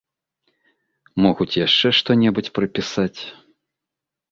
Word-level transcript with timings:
Могуць 1.25 1.59
яшчэ 1.65 1.87
што-небудзь 1.99 2.51
прыпісаць. 2.59 3.21